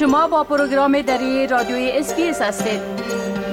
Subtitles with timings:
[0.00, 2.80] شما با پروگرام دری رادیوی SBS هستید.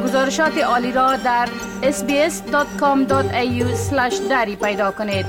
[0.04, 1.50] گزارشات عالی را در
[1.82, 3.10] sbs.com.au
[4.30, 5.26] دری پیدا کنید.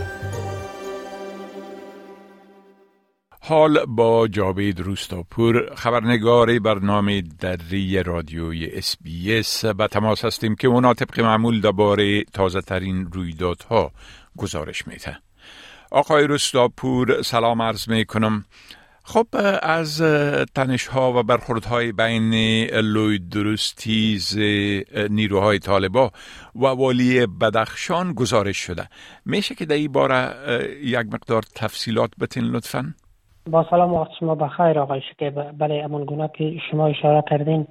[3.41, 11.21] حال با جاوید روستاپور خبرنگار برنامه دری رادیوی SBS به تماس هستیم که اونا طبق
[11.21, 13.91] معمول درباره تازه ترین رویدادها
[14.37, 15.19] گزارش میده.
[15.91, 18.45] آقای رستاپور سلام عرض می کنم
[19.13, 19.27] خب
[19.63, 20.03] از
[20.55, 22.33] تنش ها و برخورد های بین
[22.83, 24.39] لوی درستیز
[25.11, 26.11] نیروهای طالبا
[26.55, 28.83] و والی بدخشان گزارش شده.
[29.27, 30.31] میشه که در این باره
[30.83, 32.95] یک مقدار تفصیلات بتین لطفا؟
[33.51, 37.67] با سلام وقت شما بخیر آقای که برای امون گونه که شما اشاره کردین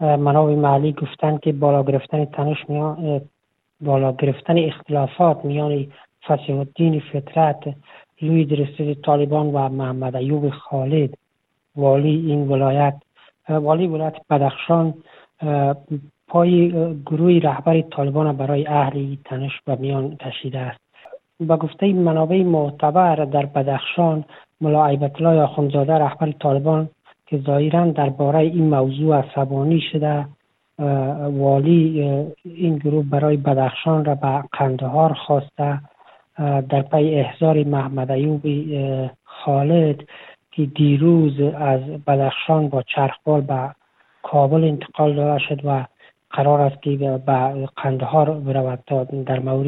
[0.00, 3.20] منابع محلی گفتن که بالا گرفتن تنش میان
[3.80, 5.86] بالا گرفتن اختلافات میان
[6.28, 7.74] فسیح الدین فطرت
[8.22, 11.14] لوی درستی طالبان و محمد ایوب خالد
[11.76, 12.94] والی این ولایت
[13.48, 14.94] والی ولایت بدخشان
[16.28, 16.70] پای
[17.06, 20.80] گروه رهبر طالبان برای اهل تنش به میان کشیده است.
[21.40, 24.24] به گفته منابع معتبر در بدخشان
[24.60, 26.88] ملا عیبت الله رهبر طالبان
[27.26, 30.26] که ظاهرا درباره این موضوع عصبانی شده
[31.28, 32.02] والی
[32.44, 35.80] این گروه برای بدخشان را به قندهار خواسته.
[36.38, 38.42] در پی احضار محمد ایوب
[39.24, 40.04] خالد
[40.52, 43.70] که دیروز از بدخشان با چرخبال به
[44.22, 45.84] کابل انتقال داده شد و
[46.30, 49.66] قرار است که به قندهار برود تا در مورد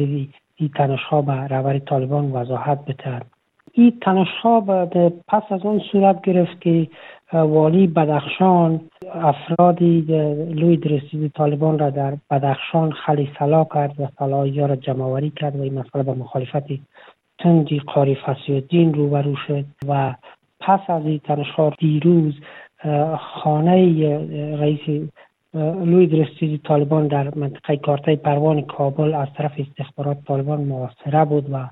[0.55, 3.25] این تنش ها به رهبر طالبان وضاحت بتند
[3.77, 4.61] این تنش ها
[5.27, 6.87] پس از آن صورت گرفت که
[7.33, 8.81] والی بدخشان
[9.13, 10.01] افرادی
[10.49, 15.61] لوی درسید طالبان را در بدخشان خلی سلا کرد و سلاحی را جمعوری کرد و
[15.61, 16.63] این مسئله به مخالفت
[17.39, 20.15] تندی قاری فسیدین روبرو شد و
[20.59, 22.33] پس از این تنشها دیروز
[23.19, 23.75] خانه
[24.57, 25.09] رئیس
[25.53, 31.67] لوی درستیزی طالبان در منطقه کارتای پروان کابل از طرف استخبارات طالبان محاصره بود و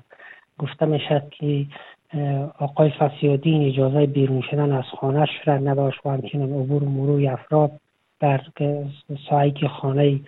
[0.58, 1.66] گفته می شد که
[2.58, 7.70] آقای فسیادین اجازه بیرون شدن از خانه را نداشت و همچنین عبور مروی افراد
[8.20, 8.40] در
[9.30, 10.20] سایه که خانه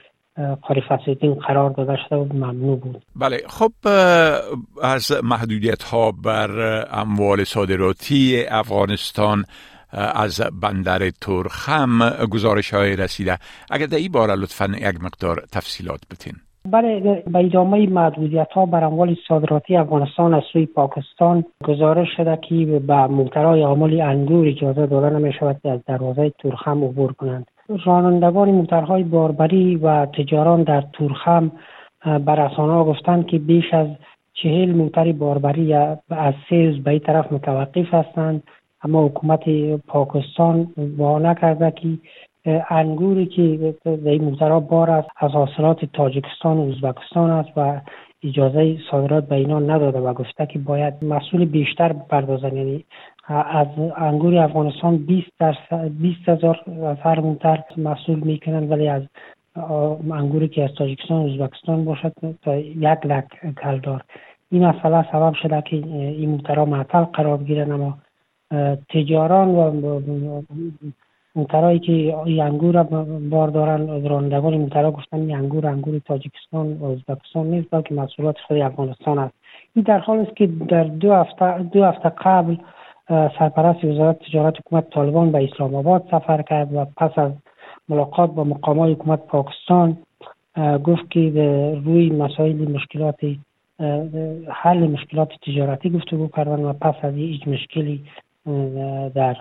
[0.62, 3.03] قاری فسیادین قرار داده شده بود ممنوع بود.
[3.16, 3.72] بله خب
[4.82, 6.50] از محدودیت ها بر
[6.91, 9.44] اموال صادراتی افغانستان
[9.93, 13.38] از بندر ترخم گزارش های رسیده.
[13.70, 16.34] اگر در این باره لطفا یک مقدار تفصیلات بتین.
[16.66, 22.81] برای به ادامه محدودیت ها بر اموال صادراتی افغانستان از سوی پاکستان گزارش شده که
[22.87, 27.47] به ممترای عامل انگور اجازه داده نمی شود از دروازه تورخم عبور کنند.
[27.84, 31.53] رانندگان موترهای باربری و تجاران در تورخم
[32.05, 33.87] بر ها گفتند که بیش از
[34.34, 35.75] چهل موتر باربری
[36.10, 38.43] از سیز به این طرف متوقف هستند.
[38.82, 39.49] اما حکومت
[39.87, 40.69] پاکستان
[40.99, 41.88] با نکرده که
[42.71, 43.75] انگوری که
[44.41, 47.81] در بار است از حاصلات تاجکستان و ازبکستان است و
[48.25, 52.85] اجازه صادرات به اینا نداده و گفته که باید مسئول بیشتر بپردازن یعنی
[53.29, 59.03] از انگور افغانستان 20 درصد 20 هزار از مسئول می‌کنن ولی از
[60.11, 62.12] انگوری که از تاجیکستان و ازبکستان باشد
[62.43, 64.03] تا یک لک کلدار
[64.51, 67.99] این مسئله سبب شده که این موترها معطل قرار بگیرن اما
[68.89, 70.03] تجاران و
[71.37, 72.83] موترهایی که این انگور
[73.31, 78.57] بار دارن رانندگان موترها گفتن این انگور انگور تاجیکستان و ازبکستان نیست بلکه محصولات خود
[78.57, 79.35] افغانستان است.
[79.75, 82.57] این در حال است که در دو هفته دو هفته قبل
[83.09, 87.33] سرپرست وزارت تجارت حکومت طالبان به اسلام آباد سفر کرد و پس از
[87.89, 89.97] ملاقات با مقامات حکومت پاکستان
[90.85, 91.21] گفت که
[91.85, 93.21] روی مسائل مشکلات
[94.49, 98.05] حل مشکلات تجارتی گفتگو کردن و پس از هیچ مشکلی
[99.15, 99.37] در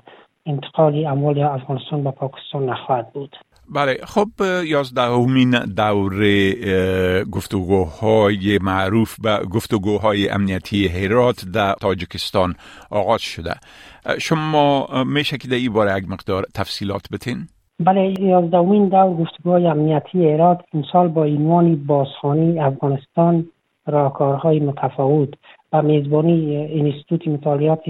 [0.46, 3.36] انتقال اموال افغانستان به پاکستان نخواهد بود
[3.70, 4.28] بله خب
[4.66, 6.54] یازدهمین دوره
[7.24, 12.54] گفتگوهای معروف به گفتگوهای امنیتی هرات در تاجکستان
[12.92, 13.54] آغاز شده
[14.20, 17.48] شما میشه که در این باره یک مقدار تفصیلات بتین؟
[17.80, 23.46] بله یازدهمین دور گفتگوهای امنیتی هرات امسال با عنوان بازخانی افغانستان
[23.88, 25.30] راهکارهای متفاوت
[25.74, 27.84] و میزبانی انستیتوت مطالعات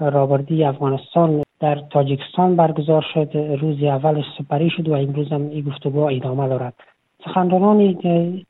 [0.00, 3.36] رابردی افغانستان در تاجیکستان برگزار شد.
[3.60, 6.74] روز اولش سپری شد و امروز هم این گفتگو ادامه دارد.
[7.24, 7.78] سخنرانان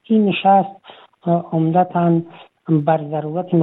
[0.05, 0.71] این نشست
[1.27, 2.21] عمدتا
[2.69, 3.55] بر ضرورت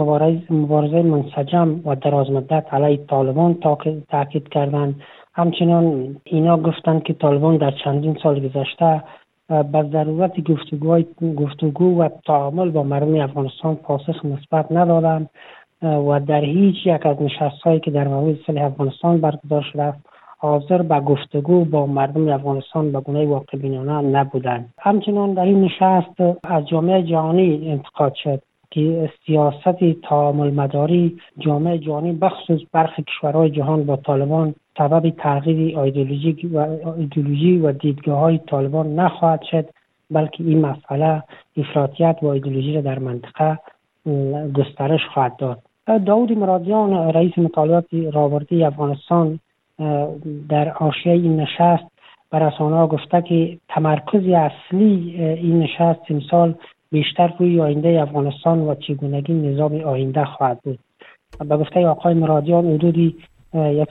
[0.49, 3.53] مبارزه منسجم و درازمدت علیه طالبان
[4.09, 5.01] تاکید کردند.
[5.33, 9.03] همچنان اینا گفتند که طالبان در چندین سال گذشته
[9.47, 10.33] به ضرورت
[11.35, 15.29] گفتگو و تعامل با مردم افغانستان پاسخ مثبت ندادند.
[15.81, 19.99] و در هیچ یک از نشست هایی که در مورد صلح افغانستان برگزار شده است
[20.37, 24.73] حاضر به گفتگو با مردم افغانستان به گونه واقع بینانه نبودند.
[24.79, 28.41] همچنان در این نشست از جامعه جهانی انتقاد شد
[28.71, 36.49] که سیاست تعامل مداری جامعه جهانی بخصوص برخی کشورهای جهان با طالبان سبب تغییر ایدئولوژی
[36.53, 36.57] و
[36.97, 39.65] ایدئولوژی و دیدگاه های طالبان نخواهد شد
[40.11, 41.23] بلکه این مسئله
[41.57, 43.59] افراطیت و ایدئولوژی را در منطقه
[44.53, 45.59] گسترش خواهد داد.
[45.87, 49.39] داود مرادیان رئیس مطالعات راوردی افغانستان
[50.49, 51.83] در آشیه این نشست
[52.31, 56.55] به رسانه گفته که تمرکز اصلی این نشست امسال
[56.91, 60.79] بیشتر روی آینده افغانستان و چگونگی نظام آینده خواهد بود.
[61.39, 63.15] به گفته آقای مرادیان حدودی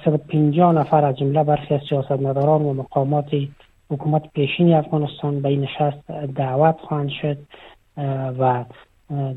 [0.04, 3.30] 150 نفر از جمله برخی از سیاستمداران و مقامات
[3.90, 7.38] حکومت پیشین افغانستان به این نشست دعوت خواهند شد
[8.38, 8.64] و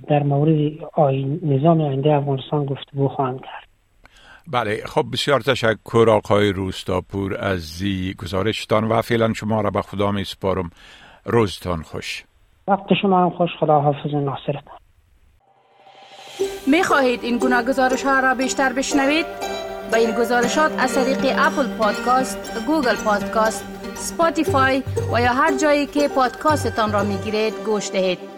[0.07, 3.67] در مورد آین نظام آینده افغانستان گفتگو خواهند کرد
[4.47, 10.23] بله خب بسیار تشکر آقای روستاپور ازی گزارشتان و فعلا شما را به خدا می
[10.23, 10.69] سپارم
[11.25, 12.23] روزتان خوش
[12.67, 14.77] وقت شما هم خوش خدا حافظ ناصرتان
[16.67, 19.25] می خواهید این گونه گزارش ها را بیشتر بشنوید؟
[19.91, 23.63] با این گزارشات از طریق Apple Podcast، Google Podcast،
[23.95, 24.83] Spotify
[25.13, 28.32] و یا هر جایی که پادکاستتان را می گیرید گوش دهید.